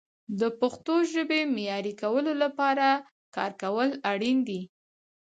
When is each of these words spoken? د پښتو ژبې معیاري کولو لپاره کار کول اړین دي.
د 0.39 0.41
پښتو 0.59 0.93
ژبې 1.13 1.41
معیاري 1.55 1.93
کولو 2.01 2.33
لپاره 2.43 2.87
کار 3.35 3.51
کول 3.61 3.89
اړین 4.11 4.37
دي. 4.47 4.61